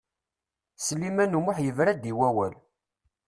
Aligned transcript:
Sliman 0.85 1.37
U 1.37 1.41
Muḥ 1.45 1.57
yebra-d 1.61 2.03
i 2.11 2.13
wawal. 2.17 2.55